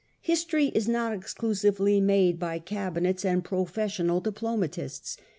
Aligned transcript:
History 0.23 0.69
is 0.73 0.87
not 0.89 1.13
exclusively 1.13 2.01
made 2.01 2.39
by 2.39 2.57
cabinets 2.57 3.23
and 3.23 3.43
professional 3.43 4.19
diplomatists. 4.19 5.15